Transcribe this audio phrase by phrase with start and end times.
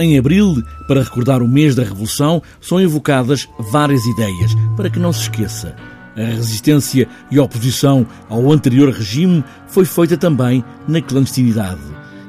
[0.00, 5.12] Em abril, para recordar o mês da Revolução, são evocadas várias ideias para que não
[5.12, 5.76] se esqueça.
[6.16, 11.82] A resistência e a oposição ao anterior regime foi feita também na clandestinidade.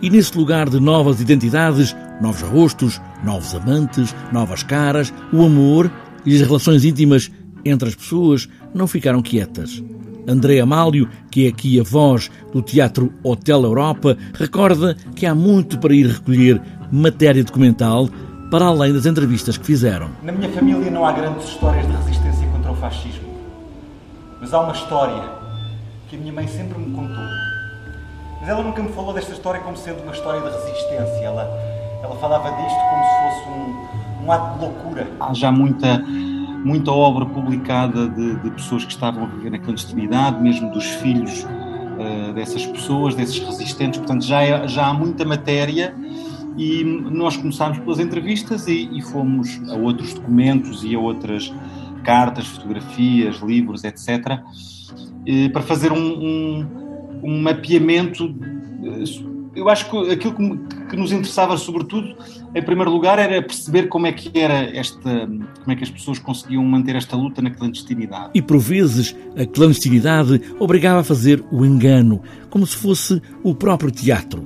[0.00, 5.90] E nesse lugar de novas identidades, novos rostos, novos amantes, novas caras, o amor
[6.24, 7.32] e as relações íntimas
[7.64, 9.82] entre as pessoas não ficaram quietas.
[10.28, 15.78] André Amálio, que é aqui a voz do Teatro Hotel Europa, recorda que há muito
[15.78, 16.60] para ir recolher
[16.90, 18.08] matéria documental
[18.50, 20.10] para além das entrevistas que fizeram.
[20.22, 23.28] Na minha família não há grandes histórias de resistência contra o fascismo,
[24.40, 25.22] mas há uma história
[26.08, 27.24] que a minha mãe sempre me contou.
[28.40, 31.24] Mas ela nunca me falou desta história como sendo uma história de resistência.
[31.24, 31.42] Ela,
[32.02, 35.08] ela falava disto como se fosse um, um ato de loucura.
[35.18, 36.02] Há já muita
[36.66, 41.44] muita obra publicada de, de, pessoas que estavam a viver na clandestinidade, mesmo dos filhos
[41.44, 43.98] uh, dessas pessoas, desses resistentes.
[43.98, 45.94] Portanto, já, é, já há muita matéria
[46.56, 51.52] e nós começámos pelas entrevistas e, e, fomos a outros documentos e a outras
[52.02, 54.40] cartas, fotografias, livros, etc.,
[55.26, 56.66] eh, para fazer um, um,
[57.22, 58.34] um mapeamento
[58.82, 60.34] eh, eu acho que aquilo
[60.88, 62.14] que, nos interessava, sobretudo,
[62.54, 66.18] em primeiro lugar, era perceber como é que era esta, como é que as pessoas
[66.18, 68.30] conseguiam manter esta luta na clandestinidade.
[68.34, 73.90] E por vezes a clandestinidade obrigava a fazer o engano, como se fosse o próprio
[73.90, 74.44] teatro.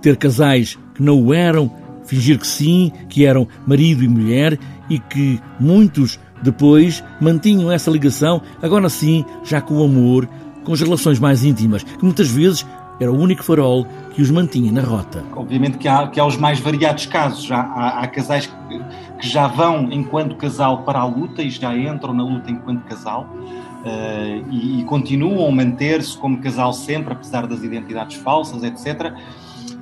[0.00, 1.70] Ter casais que não o eram,
[2.04, 4.58] fingir que sim, que eram marido e mulher
[4.88, 10.28] e que muitos depois mantinham essa ligação, agora sim, já com o amor,
[10.64, 12.66] com as relações mais íntimas, que muitas vezes
[13.00, 15.24] era o único farol que os mantinha na rota.
[15.34, 17.44] Obviamente que há, que há os mais variados casos.
[17.44, 18.78] Já, há, há casais que,
[19.18, 23.28] que, já vão enquanto casal para a luta e já entram na luta enquanto casal
[23.32, 29.12] uh, e, e, continuam a manter-se como casal sempre, apesar das identidades falsas, etc.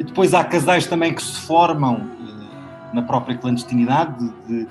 [0.00, 4.66] E depois há casais também que se formam uh, na própria clandestinidade, de,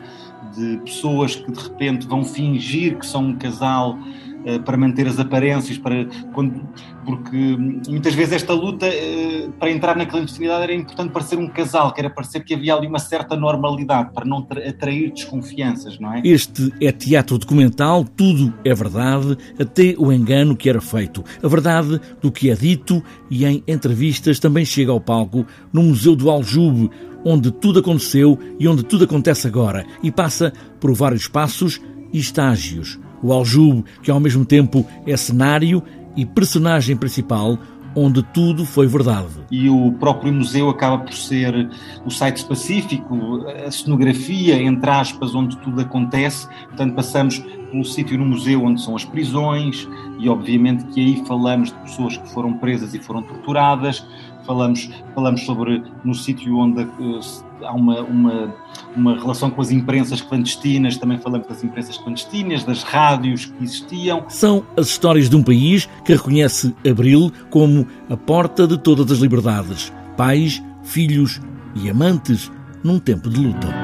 [0.55, 4.28] de, pessoas que de repente vão fingir que são um casal eh,
[4.65, 6.67] para manter as aparências, para, quando,
[7.05, 11.93] porque muitas vezes esta luta eh, para entrar na clandestinidade era importante parecer um casal,
[11.93, 16.21] que era parecer que havia ali uma certa normalidade, para não atrair desconfianças, não é?
[16.23, 21.23] Este é teatro documental, tudo é verdade, até o engano que era feito.
[21.43, 26.15] A verdade do que é dito e em entrevistas também chega ao palco no Museu
[26.15, 26.89] do Aljube,
[27.25, 31.81] onde tudo aconteceu e onde tudo acontece agora, e passa por vários passos
[32.13, 35.83] e estágios o Aljube, que ao mesmo tempo é cenário
[36.15, 37.57] e personagem principal,
[37.95, 39.29] onde tudo foi verdade.
[39.51, 41.69] E o próprio museu acaba por ser
[42.05, 46.47] o site específico, a cenografia, entre aspas, onde tudo acontece.
[46.67, 49.87] Portanto, passamos pelo sítio no museu onde são as prisões,
[50.19, 54.05] e obviamente que aí falamos de pessoas que foram presas e foram torturadas,
[54.45, 57.19] falamos, falamos sobre no sítio onde uh,
[57.63, 58.55] há uma, uma,
[58.95, 64.25] uma relação com as imprensas clandestinas, também falamos das imprensas clandestinas, das rádios que existiam.
[64.29, 69.19] São as histórias de um país que reconhece Abril como a porta de todas as
[69.19, 71.41] liberdades, pais, filhos
[71.75, 72.51] e amantes
[72.83, 73.78] num tempo de luta.